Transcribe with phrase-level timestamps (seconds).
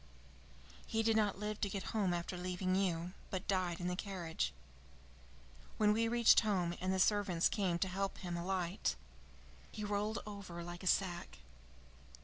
[0.87, 4.51] "He did not live to get home after leaving you, but died in the carriage.
[5.77, 8.95] When we reached home and the servants came to help him alight,
[9.71, 11.37] he rolled over like a sack.